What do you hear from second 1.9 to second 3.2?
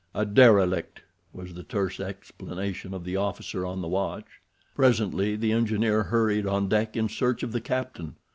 explanation of the